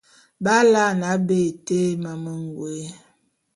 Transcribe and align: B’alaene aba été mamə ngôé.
B’alaene 0.43 1.05
aba 1.13 1.35
été 1.49 1.79
mamə 2.03 2.31
ngôé. 2.43 2.81